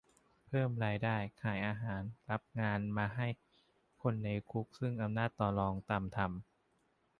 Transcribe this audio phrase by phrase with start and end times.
[0.47, 3.27] เพิ่มรายได้ ขายอาหาร รับงานมาให้
[4.01, 6.41] คนในคุกซึ่งอำนาจต่อรองต่ำทำ